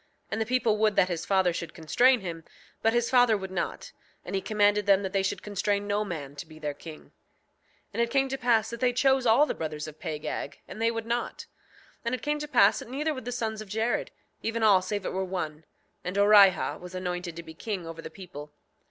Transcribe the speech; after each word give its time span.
And 0.31 0.41
the 0.41 0.47
people 0.47 0.79
would 0.79 0.95
that 0.95 1.09
his 1.09 1.27
father 1.27 1.53
should 1.53 1.75
constrain 1.75 2.21
him, 2.21 2.43
but 2.81 2.91
his 2.91 3.11
father 3.11 3.37
would 3.37 3.51
not; 3.51 3.91
and 4.25 4.33
he 4.33 4.41
commanded 4.41 4.87
them 4.87 5.03
that 5.03 5.13
they 5.13 5.21
should 5.21 5.43
constrain 5.43 5.85
no 5.85 6.03
man 6.03 6.35
to 6.37 6.47
be 6.47 6.57
their 6.57 6.73
king. 6.73 7.09
6:26 7.93 7.93
And 7.93 8.01
it 8.01 8.09
came 8.09 8.27
to 8.29 8.37
pass 8.39 8.71
that 8.71 8.79
they 8.79 8.93
chose 8.93 9.27
all 9.27 9.45
the 9.45 9.53
brothers 9.53 9.87
of 9.87 9.99
Pagag, 9.99 10.57
and 10.67 10.81
they 10.81 10.89
would 10.89 11.05
not. 11.05 11.45
6:27 11.99 11.99
And 12.05 12.15
it 12.15 12.21
came 12.23 12.39
to 12.39 12.47
pass 12.47 12.79
that 12.79 12.89
neither 12.89 13.13
would 13.13 13.25
the 13.25 13.31
sons 13.31 13.61
of 13.61 13.69
Jared, 13.69 14.09
even 14.41 14.63
all 14.63 14.81
save 14.81 15.05
it 15.05 15.13
were 15.13 15.23
one; 15.23 15.65
and 16.03 16.15
Orihah 16.17 16.79
was 16.79 16.95
anointed 16.95 17.35
to 17.35 17.43
be 17.43 17.53
king 17.53 17.85
over 17.85 18.01
the 18.01 18.09
people. 18.09 18.51